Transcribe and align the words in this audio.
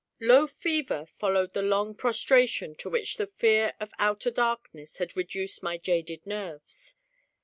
Low 0.19 0.47
fever 0.47 1.05
followed 1.05 1.53
the 1.53 1.61
long 1.61 1.93
prostration 1.93 2.73
to 2.77 2.89
which 2.89 3.17
the 3.17 3.27
fear 3.27 3.75
of 3.79 3.91
outer 3.99 4.31
darkness 4.31 4.97
had 4.97 5.15
reduced 5.15 5.61
my 5.61 5.77
jaded 5.77 6.25
nerves. 6.25 6.95